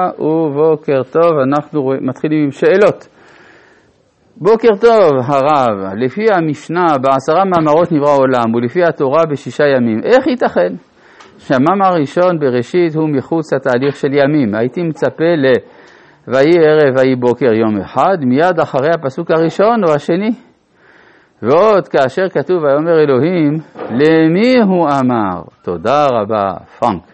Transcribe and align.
ובוקר 0.00 1.02
טוב, 1.12 1.32
אנחנו 1.48 1.92
מתחילים 2.00 2.44
עם 2.44 2.50
שאלות. 2.50 3.08
בוקר 4.36 4.68
טוב 4.80 5.12
הרב, 5.26 5.94
לפי 5.96 6.26
המשנה 6.32 6.84
בעשרה 7.02 7.44
מאמרות 7.44 7.92
נברא 7.92 8.10
העולם 8.10 8.54
ולפי 8.54 8.84
התורה 8.84 9.26
בשישה 9.30 9.64
ימים, 9.66 10.00
איך 10.04 10.26
ייתכן 10.26 10.74
שהמאמר 11.38 11.86
הראשון 11.86 12.38
בראשית 12.38 12.94
הוא 12.94 13.08
מחוץ 13.08 13.52
לתהליך 13.52 13.96
של 13.96 14.12
ימים? 14.12 14.54
הייתי 14.54 14.82
מצפה 14.82 15.34
ל... 15.36 15.52
ויהי 16.28 16.66
ערב 16.66 16.96
ויהי 16.96 17.16
בוקר 17.16 17.52
יום 17.52 17.80
אחד, 17.80 18.16
מיד 18.20 18.60
אחרי 18.62 18.90
הפסוק 18.94 19.30
הראשון 19.30 19.84
או 19.88 19.94
השני. 19.94 20.30
ועוד 21.42 21.88
כאשר 21.88 22.28
כתוב 22.28 22.62
ויאמר 22.62 23.00
אלוהים, 23.00 23.52
למי 23.90 24.60
הוא 24.68 24.88
אמר? 25.00 25.42
תודה 25.62 26.06
רבה, 26.06 26.52
פרנק. 26.78 27.13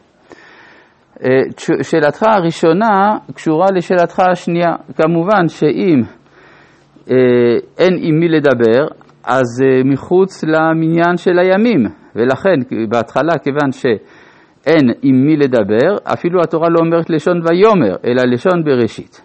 אה, 1.25 1.83
שאלתך 1.83 2.23
הראשונה 2.23 3.19
קשורה 3.35 3.67
לשאלתך 3.75 4.21
השנייה. 4.21 4.73
כמובן 4.97 5.49
שאם 5.49 6.01
אה, 7.11 7.17
אין 7.79 7.99
עם 8.01 8.21
מי 8.21 8.29
לדבר, 8.29 8.87
אז 9.25 9.63
אה, 9.65 9.83
מחוץ 9.85 10.45
למניין 10.45 11.17
של 11.17 11.39
הימים, 11.39 11.87
ולכן 12.17 12.77
בהתחלה, 12.89 13.33
כיוון 13.43 13.73
שאין 13.73 14.91
עם 15.03 15.27
מי 15.27 15.37
לדבר, 15.37 15.97
אפילו 16.13 16.41
התורה 16.43 16.69
לא 16.69 16.79
אומרת 16.85 17.11
לשון 17.11 17.41
ויאמר, 17.47 17.97
אלא 18.05 18.23
לשון 18.33 18.65
בראשית. 18.65 19.23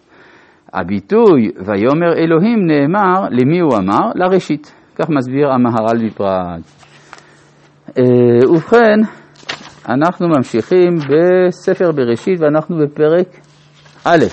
הביטוי 0.74 1.52
ויאמר 1.66 2.14
אלוהים 2.18 2.60
נאמר, 2.68 3.28
למי 3.32 3.60
הוא 3.60 3.78
אמר? 3.78 4.12
לראשית. 4.16 4.74
כך 4.96 5.10
מסביר 5.10 5.52
המהר"ל 5.52 6.06
בפראג. 6.08 6.62
ובכן, 8.50 9.00
אנחנו 9.90 10.28
ממשיכים 10.28 10.96
בספר 10.96 11.92
בראשית 11.92 12.42
ואנחנו 12.42 12.78
בפרק 12.78 13.28
א', 14.06 14.26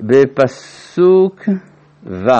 בפסוק 0.00 1.40
ו', 2.06 2.30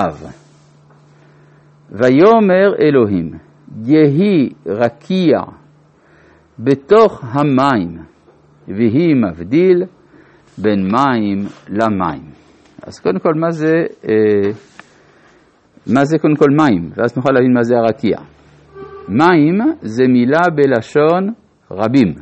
ויאמר 1.91 2.75
אלוהים, 2.81 3.31
יהי 3.85 4.49
רקיע 4.65 5.39
בתוך 6.59 7.23
המים, 7.23 7.97
ויהי 8.67 9.13
מבדיל 9.13 9.83
בין 10.57 10.91
מים 10.91 11.45
למים. 11.69 12.31
אז 12.83 12.99
קודם 12.99 13.19
כל, 13.19 13.33
מה 13.33 13.51
זה, 13.51 13.73
אה, 14.09 14.51
מה 15.87 16.05
זה 16.05 16.17
קודם 16.21 16.35
כל 16.35 16.49
מים? 16.57 16.89
ואז 16.95 17.17
נוכל 17.17 17.31
להבין 17.31 17.53
מה 17.53 17.63
זה 17.63 17.75
הרקיע. 17.77 18.17
מים 19.09 19.59
זה 19.81 20.03
מילה 20.07 20.41
בלשון 20.55 21.33
רבים. 21.71 22.13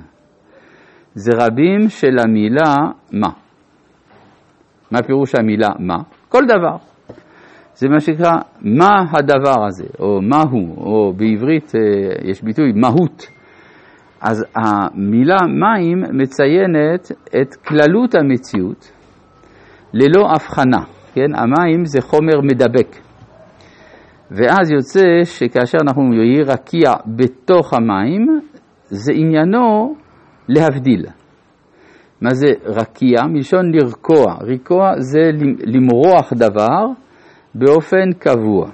זה 1.15 1.31
רבים 1.35 1.89
של 1.89 2.19
המילה 2.19 2.75
מה. 3.11 3.29
מה 4.91 5.01
פירוש 5.01 5.35
המילה 5.35 5.69
מה? 5.79 5.97
כל 6.29 6.45
דבר. 6.45 6.77
זה 7.73 7.89
מה 7.89 7.99
שנקרא 7.99 8.31
מה 8.61 9.05
הדבר 9.11 9.65
הזה, 9.67 9.87
או 9.99 10.21
מהו, 10.21 10.75
או 10.77 11.13
בעברית 11.13 11.71
אה, 11.75 12.29
יש 12.29 12.41
ביטוי 12.41 12.71
מהות. 12.75 13.27
אז 14.21 14.45
המילה 14.55 15.37
מים 15.41 16.03
מציינת 16.21 17.11
את 17.41 17.55
כללות 17.55 18.15
המציאות 18.15 18.91
ללא 19.93 20.27
הבחנה, 20.31 20.83
כן? 21.13 21.35
המים 21.35 21.85
זה 21.85 22.01
חומר 22.01 22.41
מדבק. 22.43 23.06
ואז 24.31 24.71
יוצא 24.71 25.23
שכאשר 25.23 25.77
אנחנו 25.81 26.01
אומרים 26.01 26.43
רקיע 26.45 26.91
בתוך 27.05 27.73
המים, 27.73 28.39
זה 28.83 29.11
עניינו 29.15 29.95
להבדיל. 30.49 31.05
מה 32.21 32.33
זה 32.33 32.47
רקיע? 32.65 33.23
מלשון 33.29 33.71
לרקוע. 33.71 34.33
רקוע 34.41 34.91
זה 34.97 35.31
למרוח 35.65 36.33
דבר 36.33 36.85
באופן 37.55 38.13
קבוע. 38.19 38.69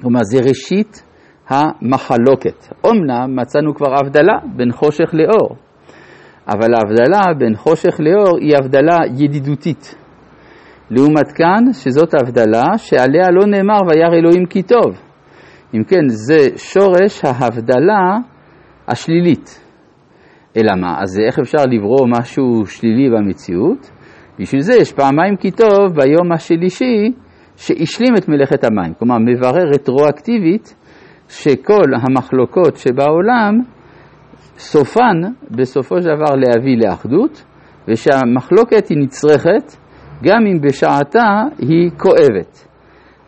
כלומר, 0.00 0.20
זה 0.22 0.38
ראשית 0.48 1.02
המחלוקת. 1.48 2.74
אמנם 2.86 3.36
מצאנו 3.36 3.74
כבר 3.74 3.94
הבדלה 4.00 4.38
בין 4.56 4.72
חושך 4.72 5.10
לאור, 5.12 5.56
אבל 6.48 6.74
ההבדלה 6.74 7.34
בין 7.38 7.56
חושך 7.56 8.00
לאור 8.00 8.38
היא 8.40 8.56
הבדלה 8.56 8.98
ידידותית. 9.16 9.94
לעומת 10.90 11.32
כאן, 11.34 11.72
שזאת 11.72 12.14
הבדלה 12.14 12.64
שעליה 12.76 13.30
לא 13.30 13.46
נאמר 13.46 13.80
וירא 13.88 14.14
אלוהים 14.14 14.46
כי 14.46 14.62
טוב. 14.62 15.02
אם 15.74 15.84
כן, 15.84 16.08
זה 16.08 16.56
שורש 16.56 17.24
ההבדלה 17.24 18.18
השלילית. 18.88 19.60
אלא 20.56 20.72
מה? 20.80 21.02
אז 21.02 21.20
איך 21.26 21.38
אפשר 21.38 21.64
לברוא 21.70 22.06
משהו 22.18 22.66
שלילי 22.66 23.10
במציאות? 23.10 23.90
בשביל 24.38 24.60
זה 24.60 24.74
יש 24.80 24.92
פעמיים 24.92 25.36
כי 25.36 25.50
טוב 25.50 25.94
ביום 25.94 26.32
השלישי 26.32 27.12
שהשלים 27.56 28.14
את 28.18 28.28
מלאכת 28.28 28.64
המים. 28.64 28.94
כלומר, 28.98 29.16
מברר 29.18 29.68
רטרואקטיבית 29.74 30.74
שכל 31.28 31.94
המחלוקות 32.02 32.76
שבעולם, 32.76 33.54
סופן 34.56 35.16
בסופו 35.50 36.02
של 36.02 36.08
דבר 36.08 36.36
להביא 36.36 36.76
לאחדות, 36.84 37.44
ושהמחלוקת 37.88 38.88
היא 38.88 38.98
נצרכת 38.98 39.76
גם 40.22 40.46
אם 40.46 40.60
בשעתה 40.60 41.42
היא 41.58 41.90
כואבת. 41.96 42.66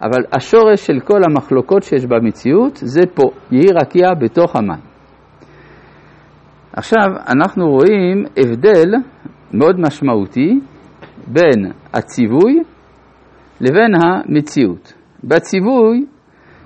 אבל 0.03 0.25
השורש 0.32 0.86
של 0.86 1.00
כל 1.04 1.20
המחלוקות 1.25 1.82
שיש 1.82 2.06
במציאות 2.06 2.76
זה 2.76 3.00
פה, 3.14 3.22
יהי 3.50 3.66
רקיע 3.80 4.08
בתוך 4.20 4.56
המים. 4.56 4.92
עכשיו 6.72 7.06
אנחנו 7.28 7.64
רואים 7.70 8.25
הבדל 8.36 8.91
מאוד 9.54 9.80
משמעותי 9.80 10.60
בין 11.26 11.72
הציווי 11.94 12.62
לבין 13.60 13.92
המציאות. 14.03 14.92
בציווי 15.24 16.04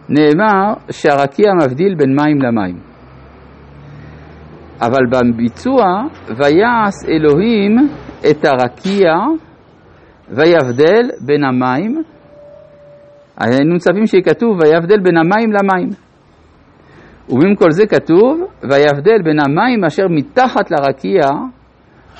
נאמר 0.08 0.75
שהרקיע 0.91 1.50
מבדיל 1.62 1.94
בין 1.94 2.16
מים 2.16 2.43
למים. 2.43 2.78
אבל 4.81 5.06
בביצוע, 5.10 5.84
ויעש 6.28 6.94
אלוהים 7.08 7.76
את 8.31 8.44
הרקיע 8.44 9.12
ויבדל 10.31 11.10
בין 11.20 11.44
המים, 11.44 12.03
היינו 13.41 13.75
מצפים 13.75 14.06
שיהיה 14.06 14.25
כתוב 14.25 14.59
ויבדל 14.62 15.00
בין 15.00 15.16
המים 15.16 15.53
למים. 15.53 15.88
ובמקום 17.28 17.70
זה 17.70 17.87
כתוב 17.87 18.41
ויבדל 18.62 19.22
בין 19.25 19.38
המים 19.47 19.84
אשר 19.84 20.09
מתחת 20.10 20.70
לרקיע 20.70 21.20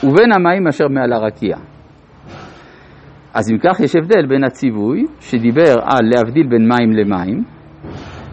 ובין 0.05 0.33
המים 0.33 0.67
אשר 0.67 0.89
מעל 0.89 1.13
הרקיע. 1.13 1.57
אז 3.35 3.53
אם 3.53 3.59
כך 3.59 3.81
יש 3.81 3.97
הבדל 3.97 4.27
בין 4.27 4.45
הציווי 4.45 5.05
שדיבר 5.21 5.75
על 5.83 6.11
להבדיל 6.15 6.47
בין 6.47 6.69
מים 6.69 6.93
למים 6.93 7.45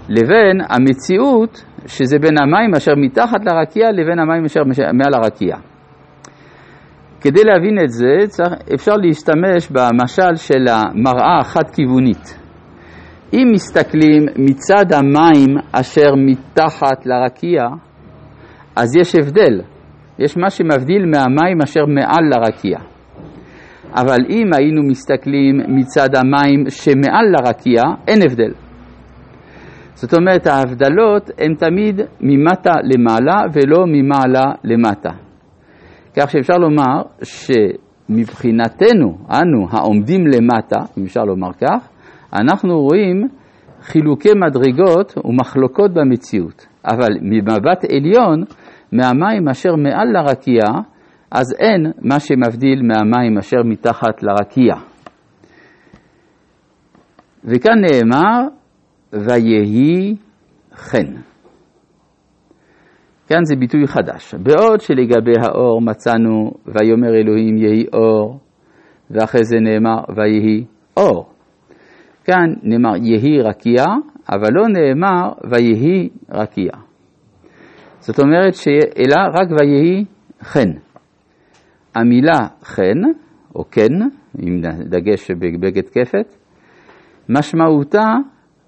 לבין 0.10 0.62
המציאות 0.70 1.66
שזה 1.86 2.20
בין 2.20 2.38
המים 2.42 2.76
אשר 2.78 2.92
מתחת 2.98 3.46
לרקיע 3.46 3.92
לבין 3.92 4.20
המים 4.20 4.46
אשר 4.46 4.64
מעל 4.94 5.14
הרקיע. 5.14 5.56
כדי 7.24 7.44
להבין 7.44 7.78
את 7.84 7.90
זה 7.90 8.28
צריך, 8.28 8.54
אפשר 8.74 8.96
להשתמש 8.96 9.70
במשל 9.70 10.36
של 10.36 10.66
המראה 10.70 11.40
החד-כיוונית. 11.40 12.40
אם 13.34 13.48
מסתכלים 13.54 14.26
מצד 14.38 14.94
המים 14.94 15.58
אשר 15.72 16.16
מתחת 16.16 17.06
לרקיע, 17.06 17.62
אז 18.76 18.96
יש 18.96 19.16
הבדל, 19.16 19.62
יש 20.20 20.38
מה 20.38 20.50
שמבדיל 20.50 21.06
מהמים 21.06 21.62
אשר 21.64 21.86
מעל 21.86 22.24
לרקיע. 22.32 22.78
אבל 23.96 24.20
אם 24.30 24.54
היינו 24.58 24.84
מסתכלים 24.84 25.62
מצד 25.68 26.10
המים 26.16 26.70
שמעל 26.70 27.26
לרקיע, 27.32 27.82
אין 28.08 28.20
הבדל. 28.26 28.54
זאת 29.94 30.14
אומרת, 30.14 30.48
ההבדלות 30.48 31.30
הן 31.38 31.56
תמיד 31.56 32.02
ממטה 32.22 32.74
למעלה 32.84 33.42
ולא 33.54 33.86
ממעלה 33.88 34.52
למטה. 34.64 35.23
כך 36.16 36.32
שאפשר 36.32 36.58
לומר 36.58 37.02
שמבחינתנו, 37.24 39.18
אנו 39.30 39.68
העומדים 39.70 40.28
למטה, 40.28 40.80
אם 40.98 41.04
אפשר 41.04 41.24
לומר 41.24 41.54
כך, 41.54 41.90
אנחנו 42.34 42.80
רואים 42.80 43.28
חילוקי 43.82 44.30
מדרגות 44.48 45.18
ומחלוקות 45.26 45.94
במציאות. 45.94 46.68
אבל 46.86 47.18
ממבט 47.22 47.84
עליון, 47.92 48.44
מהמים 48.92 49.50
אשר 49.50 49.76
מעל 49.76 50.08
לרקיע, 50.14 50.62
אז 51.32 51.56
אין 51.60 51.92
מה 52.02 52.20
שמבדיל 52.20 52.82
מהמים 52.82 53.38
אשר 53.38 53.58
מתחת 53.66 54.24
לרקיע. 54.24 54.74
וכאן 57.44 57.74
נאמר, 57.82 58.48
ויהי 59.14 60.16
חן. 60.74 61.33
כאן 63.28 63.44
זה 63.44 63.56
ביטוי 63.56 63.88
חדש. 63.88 64.36
בעוד 64.36 64.82
שלגבי 64.82 65.34
האור 65.42 65.82
מצאנו 65.82 66.52
ויאמר 66.66 67.16
אלוהים 67.16 67.58
יהי 67.58 67.86
אור, 67.94 68.40
ואחרי 69.12 69.44
זה 69.44 69.56
נאמר 69.60 70.04
ויהי 70.16 70.66
אור. 70.98 71.30
כאן 72.26 72.54
נאמר 72.64 72.96
יהי 72.96 73.42
רקיע, 73.42 73.84
אבל 74.30 74.48
לא 74.54 74.64
נאמר 74.68 75.32
ויהי 75.52 76.10
רקיע. 76.30 76.72
זאת 78.00 78.20
אומרת 78.20 78.54
שאלה 78.54 79.24
רק 79.34 79.48
ויהי 79.60 80.06
חן. 80.42 80.72
המילה 81.96 82.48
חן, 82.64 83.02
או 83.56 83.64
כן, 83.72 83.94
עם 84.40 84.62
דגש 84.90 85.32
בבגד 85.32 85.90
כפת, 85.90 86.36
משמעותה 87.30 88.14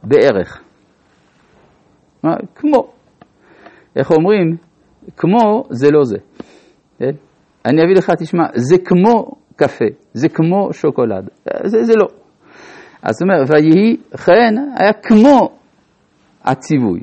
בערך. 0.04 0.64
כמו. 2.56 2.96
איך 3.96 4.12
אומרים? 4.12 4.58
כמו 5.18 5.64
זה 5.70 5.92
לא 5.92 6.04
זה. 6.04 6.18
כן? 7.00 7.12
אני 7.66 7.84
אביא 7.84 7.96
לך, 7.96 8.12
תשמע, 8.20 8.44
זה 8.54 8.78
כמו 8.86 9.32
קפה, 9.56 9.86
זה 10.14 10.30
כמו 10.30 10.74
שוקולד, 10.74 11.30
זה, 11.64 11.84
זה 11.84 11.94
לא. 11.96 12.08
אז 13.02 13.16
זאת 13.16 13.22
אומרת, 13.22 13.50
ויהי 13.50 13.98
חן 14.16 14.56
היה 14.78 14.94
כמו 14.94 15.50
הציווי, 16.44 17.00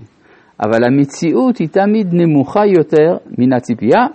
אבל 0.61 0.85
המציאות 0.85 1.59
היא 1.59 1.69
תמיד 1.69 2.09
נמוכה 2.13 2.67
יותר 2.67 3.17
מן 3.39 3.53
הציפייה. 3.53 4.07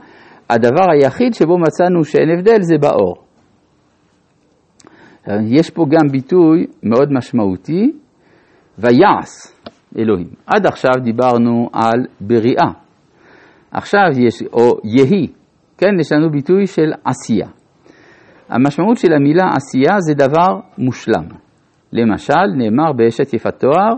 הדבר 0.49 0.91
היחיד 0.91 1.33
שבו 1.33 1.57
מצאנו 1.57 2.03
שאין 2.03 2.29
הבדל 2.29 2.61
זה 2.61 2.75
באור. 2.81 3.15
יש 5.47 5.69
פה 5.69 5.85
גם 5.89 6.07
ביטוי 6.11 6.65
מאוד 6.83 7.11
משמעותי, 7.11 7.91
ויעש 8.79 9.57
אלוהים. 9.97 10.27
עד 10.47 10.65
עכשיו 10.65 10.91
דיברנו 11.03 11.69
על 11.73 12.05
בריאה. 12.21 12.71
עכשיו 13.71 14.09
יש, 14.17 14.43
או 14.53 14.77
יהי, 14.83 15.27
כן, 15.77 15.99
יש 15.99 16.11
לנו 16.11 16.31
ביטוי 16.31 16.67
של 16.67 16.91
עשייה. 17.05 17.47
המשמעות 18.49 18.97
של 18.97 19.13
המילה 19.13 19.43
עשייה 19.55 19.99
זה 19.99 20.13
דבר 20.13 20.59
מושלם. 20.77 21.25
למשל, 21.93 22.45
נאמר 22.57 22.93
באשת 22.93 23.33
יפת 23.33 23.59
תואר, 23.59 23.93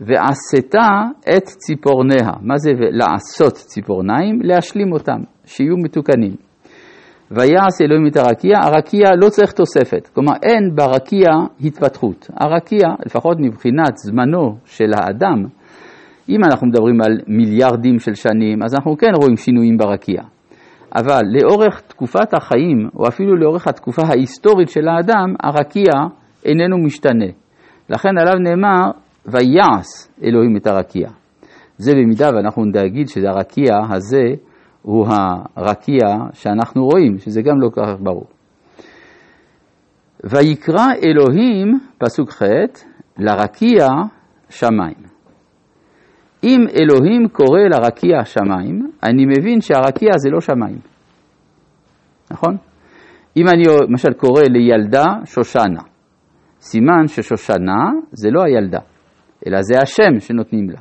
ועשתה 0.00 1.02
את 1.36 1.44
ציפורניה. 1.44 2.30
מה 2.42 2.56
זה 2.56 2.70
לעשות 2.78 3.52
ציפורניים? 3.52 4.40
להשלים 4.42 4.92
אותם, 4.92 5.20
שיהיו 5.44 5.76
מתוקנים. 5.76 6.34
ויעש 7.30 7.80
אלוהים 7.82 8.06
את 8.06 8.16
הרקיע, 8.16 8.58
הרקיע 8.62 9.08
לא 9.22 9.28
צריך 9.28 9.52
תוספת, 9.52 10.08
כלומר 10.14 10.32
אין 10.42 10.74
ברקיע 10.74 11.28
התפתחות. 11.60 12.30
הרקיע, 12.40 12.88
לפחות 13.06 13.36
מבחינת 13.40 13.96
זמנו 13.96 14.56
של 14.64 14.90
האדם, 14.94 15.44
אם 16.28 16.44
אנחנו 16.44 16.66
מדברים 16.66 17.00
על 17.00 17.12
מיליארדים 17.26 17.98
של 17.98 18.14
שנים, 18.14 18.62
אז 18.64 18.74
אנחנו 18.74 18.96
כן 18.96 19.12
רואים 19.16 19.36
שינויים 19.36 19.76
ברקיע. 19.76 20.22
אבל 20.96 21.22
לאורך 21.40 21.80
תקופת 21.80 22.34
החיים, 22.34 22.88
או 22.96 23.08
אפילו 23.08 23.36
לאורך 23.36 23.66
התקופה 23.68 24.02
ההיסטורית 24.02 24.68
של 24.68 24.88
האדם, 24.88 25.34
הרקיע 25.42 25.92
איננו 26.44 26.78
משתנה. 26.78 27.30
לכן 27.90 28.18
עליו 28.18 28.34
נאמר, 28.34 28.90
ויעש 29.26 30.08
אלוהים 30.24 30.56
את 30.56 30.66
הרקיע. 30.66 31.08
זה 31.76 31.92
במידה 31.92 32.30
ואנחנו 32.34 32.64
נגיד 32.64 33.08
שהרקיע 33.08 33.74
הזה 33.90 34.22
הוא 34.84 35.06
הרקיע 35.56 36.06
שאנחנו 36.32 36.84
רואים, 36.86 37.18
שזה 37.18 37.42
גם 37.42 37.60
לא 37.60 37.68
כל 37.68 37.80
כך 37.86 38.00
ברור. 38.00 38.26
ויקרא 40.24 40.86
אלוהים, 41.04 41.78
פסוק 41.98 42.30
ח', 42.30 42.42
לרקיע 43.18 43.86
שמיים. 44.50 45.04
אם 46.44 46.60
אלוהים 46.80 47.28
קורא 47.28 47.60
לרקיע 47.60 48.24
שמיים, 48.24 48.90
אני 49.02 49.26
מבין 49.26 49.60
שהרקיע 49.60 50.10
זה 50.16 50.30
לא 50.30 50.40
שמיים, 50.40 50.78
נכון? 52.30 52.56
אם 53.36 53.48
אני 53.48 53.62
למשל 53.88 54.12
קורא 54.12 54.42
לילדה 54.50 55.04
שושנה, 55.24 55.82
סימן 56.60 57.06
ששושנה 57.06 57.90
זה 58.12 58.30
לא 58.30 58.42
הילדה, 58.44 58.80
אלא 59.46 59.58
זה 59.62 59.74
השם 59.82 60.20
שנותנים 60.20 60.70
לה. 60.70 60.80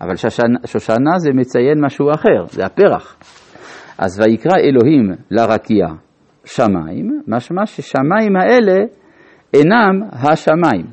אבל 0.00 0.16
שושנה, 0.16 0.58
שושנה 0.66 1.18
זה 1.18 1.30
מציין 1.34 1.84
משהו 1.84 2.10
אחר, 2.10 2.46
זה 2.46 2.66
הפרח. 2.66 3.16
אז 4.04 4.20
ויקרא 4.20 4.56
אלוהים 4.58 5.12
לרקיע 5.30 5.86
שמיים, 6.44 7.22
משמע 7.28 7.66
ששמיים 7.66 8.36
האלה 8.36 8.84
אינם 9.54 10.08
השמיים. 10.12 10.86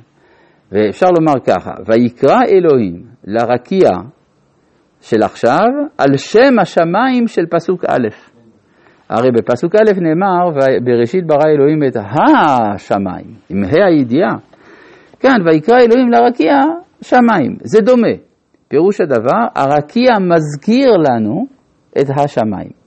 ואפשר 0.72 1.08
לומר 1.20 1.40
ככה, 1.48 1.72
ויקרא 1.88 2.40
אלוהים 2.48 3.04
לרקיע 3.28 3.90
של 5.02 5.24
עכשיו 5.24 5.68
על 5.98 6.18
שם 6.18 6.60
השמיים 6.62 7.28
של 7.28 7.42
פסוק 7.52 7.86
א'. 7.86 8.08
הרי 9.10 9.32
בפסוק 9.32 9.76
א' 9.76 10.00
נאמר, 10.02 10.60
בראשית 10.84 11.28
ברא 11.28 11.52
אלוהים 11.56 11.84
את 11.88 11.96
השמיים, 11.96 13.36
עם 13.50 13.64
ה' 13.64 13.86
הידיעה. 13.88 14.36
כאן, 15.20 15.38
ויקרא 15.46 15.78
אלוהים 15.80 16.12
לרקיע 16.12 16.54
שמיים, 17.02 17.58
זה 17.62 17.82
דומה. 17.82 18.14
פירוש 18.68 19.02
הדבר, 19.02 19.42
הרקיע 19.56 20.12
מזכיר 20.20 20.92
לנו 20.98 21.46
את 22.02 22.10
השמיים. 22.18 22.79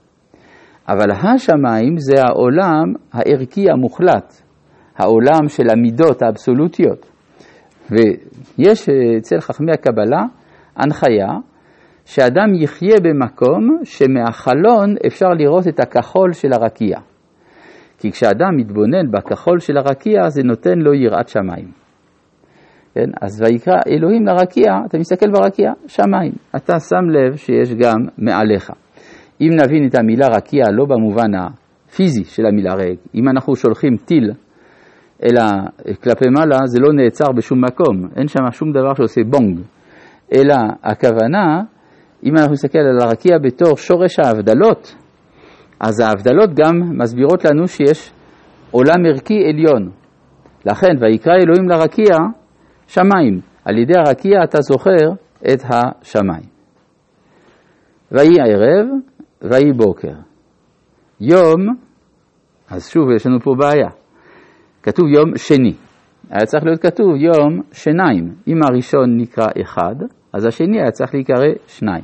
אבל 0.87 1.11
השמיים 1.11 1.95
זה 1.97 2.21
העולם 2.21 2.93
הערכי 3.13 3.71
המוחלט, 3.71 4.41
העולם 4.97 5.47
של 5.47 5.63
המידות 5.71 6.21
האבסולוטיות. 6.21 7.11
ויש 7.91 8.89
אצל 9.17 9.39
חכמי 9.39 9.71
הקבלה 9.71 10.21
הנחיה 10.75 11.27
שאדם 12.05 12.53
יחיה 12.55 12.95
במקום 13.03 13.77
שמהחלון 13.83 14.95
אפשר 15.07 15.29
לראות 15.29 15.67
את 15.67 15.79
הכחול 15.79 16.33
של 16.33 16.53
הרקיע. 16.53 16.97
כי 17.97 18.11
כשאדם 18.11 18.57
מתבונן 18.57 19.11
בכחול 19.11 19.59
של 19.59 19.77
הרקיע 19.77 20.29
זה 20.29 20.43
נותן 20.43 20.79
לו 20.79 20.93
יראת 20.93 21.27
שמיים. 21.27 21.71
כן? 22.95 23.09
אז 23.21 23.41
ויקרא 23.41 23.79
אלוהים 23.87 24.25
לרקיע, 24.25 24.71
אתה 24.85 24.97
מסתכל 24.97 25.31
ברקיע, 25.31 25.71
שמיים. 25.87 26.31
אתה 26.55 26.79
שם 26.79 27.09
לב 27.09 27.35
שיש 27.35 27.73
גם 27.73 27.97
מעליך. 28.17 28.71
אם 29.47 29.55
נבין 29.63 29.87
את 29.87 29.95
המילה 29.95 30.27
רקיע 30.27 30.63
לא 30.71 30.85
במובן 30.85 31.31
הפיזי 31.35 32.23
של 32.23 32.45
המילה, 32.45 32.71
הרי 32.71 32.95
אם 33.15 33.29
אנחנו 33.29 33.55
שולחים 33.55 33.97
טיל 34.05 34.31
אלא 35.23 35.43
כלפי 36.03 36.29
מעלה 36.29 36.57
זה 36.65 36.79
לא 36.79 36.93
נעצר 36.93 37.31
בשום 37.31 37.65
מקום, 37.65 38.09
אין 38.15 38.27
שם 38.27 38.51
שום 38.51 38.71
דבר 38.71 38.93
שעושה 38.93 39.21
בונג, 39.29 39.59
אלא 40.33 40.55
הכוונה, 40.83 41.61
אם 42.25 42.37
אנחנו 42.37 42.53
נסתכל 42.53 42.79
על 42.79 42.99
הרקיע 43.01 43.37
בתור 43.43 43.77
שורש 43.77 44.19
ההבדלות, 44.19 44.95
אז 45.79 45.99
ההבדלות 45.99 46.49
גם 46.53 46.97
מסבירות 46.97 47.45
לנו 47.45 47.67
שיש 47.67 48.11
עולם 48.71 49.05
ערכי 49.07 49.45
עליון. 49.49 49.89
לכן, 50.65 50.93
ויקרא 51.01 51.33
אלוהים 51.33 51.69
לרקיע 51.69 52.15
שמיים. 52.87 53.39
על 53.65 53.77
ידי 53.77 53.93
הרקיע 53.97 54.43
אתה 54.43 54.61
זוכר 54.61 55.11
את 55.53 55.61
השמיים. 55.69 56.43
ויהי 58.11 58.39
ערב, 58.39 58.87
ויהי 59.43 59.73
בוקר. 59.73 60.13
יום, 61.21 61.75
אז 62.69 62.89
שוב 62.89 63.11
יש 63.15 63.25
לנו 63.25 63.39
פה 63.39 63.55
בעיה. 63.59 63.89
כתוב 64.83 65.05
יום 65.07 65.37
שני. 65.37 65.73
היה 66.29 66.45
צריך 66.45 66.63
להיות 66.65 66.81
כתוב 66.81 67.15
יום 67.15 67.61
שניים. 67.71 68.35
אם 68.47 68.57
הראשון 68.69 69.17
נקרא 69.17 69.47
אחד, 69.61 69.95
אז 70.33 70.45
השני 70.45 70.81
היה 70.81 70.91
צריך 70.91 71.13
להיקרא 71.13 71.45
שניים. 71.67 72.03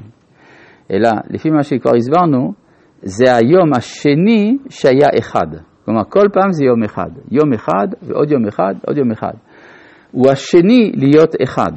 אלא 0.92 1.10
לפי 1.30 1.50
מה 1.50 1.64
שכבר 1.64 1.92
הסברנו, 1.96 2.54
זה 3.02 3.36
היום 3.36 3.74
השני 3.78 4.58
שהיה 4.70 5.08
אחד. 5.20 5.48
כלומר, 5.86 6.04
כל 6.10 6.28
פעם 6.34 6.52
זה 6.52 6.66
יום 6.66 6.84
אחד. 6.84 7.10
יום 7.32 7.54
אחד 7.54 7.88
ועוד 8.02 8.32
יום 8.32 8.48
אחד, 8.48 8.74
עוד 8.88 8.98
יום 8.98 9.12
אחד. 9.12 9.34
הוא 10.12 10.32
השני 10.32 10.92
להיות 10.96 11.36
אחד. 11.44 11.72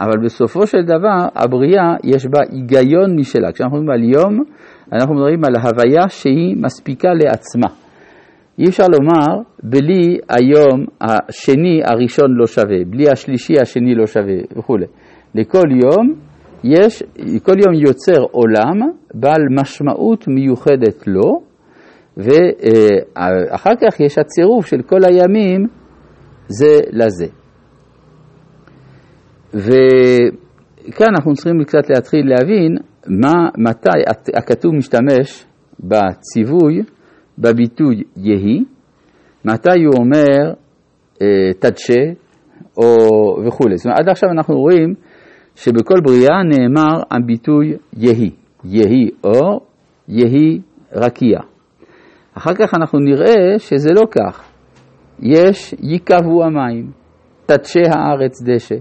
אבל 0.00 0.24
בסופו 0.24 0.66
של 0.66 0.82
דבר, 0.82 1.28
הבריאה 1.34 1.94
יש 2.04 2.26
בה 2.26 2.40
היגיון 2.50 3.16
משלה. 3.18 3.52
כשאנחנו 3.52 3.76
מדברים 3.76 3.90
על 3.90 4.04
יום, 4.04 4.38
אנחנו 4.92 5.14
מדברים 5.14 5.44
על 5.44 5.56
הוויה 5.56 6.08
שהיא 6.08 6.56
מספיקה 6.56 7.08
לעצמה. 7.14 7.68
אי 8.58 8.64
אפשר 8.68 8.84
לומר, 8.92 9.42
בלי 9.62 10.18
היום 10.28 10.84
השני 11.00 11.80
הראשון 11.84 12.26
לא 12.30 12.46
שווה, 12.46 12.84
בלי 12.90 13.10
השלישי 13.10 13.52
השני 13.62 13.94
לא 13.94 14.06
שווה 14.06 14.34
וכולי. 14.56 14.86
לכל 15.34 15.64
יום 15.82 16.14
יש, 16.64 17.02
כל 17.42 17.52
יום 17.66 17.74
יוצר 17.74 18.22
עולם 18.30 18.90
בעל 19.14 19.42
משמעות 19.60 20.28
מיוחדת 20.28 21.06
לו, 21.06 21.42
ואחר 22.16 23.72
כך 23.80 24.00
יש 24.00 24.18
הצירוף 24.18 24.66
של 24.66 24.82
כל 24.82 25.04
הימים 25.04 25.66
זה 26.48 26.80
לזה. 26.92 27.26
וכאן 29.54 31.06
אנחנו 31.16 31.34
צריכים 31.34 31.64
קצת 31.64 31.90
להתחיל 31.90 32.28
להבין 32.28 32.76
מה, 33.08 33.48
מתי 33.58 33.98
הכתוב 34.36 34.74
משתמש 34.74 35.46
בציווי 35.80 36.82
בביטוי 37.38 38.02
יהי, 38.16 38.64
מתי 39.44 39.84
הוא 39.84 39.94
אומר 39.98 40.54
אה, 41.22 41.52
תדשה 41.58 42.00
או 42.76 42.86
וכולי. 43.46 43.76
זאת 43.76 43.86
אומרת, 43.86 43.98
עד 43.98 44.08
עכשיו 44.08 44.30
אנחנו 44.30 44.54
רואים 44.54 44.94
שבכל 45.54 46.00
בריאה 46.04 46.42
נאמר 46.42 47.02
הביטוי 47.10 47.76
יהי, 47.96 48.30
יהי 48.64 49.10
אור, 49.24 49.66
יהי 50.08 50.60
רקיע. 50.92 51.38
אחר 52.34 52.54
כך 52.54 52.74
אנחנו 52.74 52.98
נראה 52.98 53.58
שזה 53.58 53.88
לא 53.92 54.06
כך. 54.10 54.44
יש 55.20 55.74
ייקבו 55.82 56.44
המים, 56.44 56.90
תדשה 57.46 57.80
הארץ 57.90 58.42
דשא. 58.42 58.76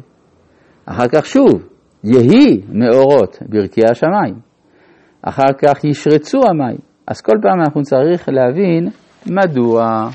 אחר 0.85 1.07
כך 1.07 1.25
שוב, 1.25 1.67
יהי 2.03 2.61
מאורות 2.69 3.37
ברקיע 3.49 3.85
השמיים. 3.91 4.35
אחר 5.21 5.53
כך 5.61 5.83
ישרצו 5.83 6.39
המים. 6.49 6.77
אז 7.07 7.21
כל 7.21 7.37
פעם 7.41 7.59
אנחנו 7.61 7.81
צריך 7.81 8.29
להבין 8.29 8.89
מדוע? 9.25 10.09